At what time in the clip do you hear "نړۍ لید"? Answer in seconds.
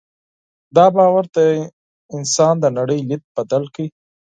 2.77-3.23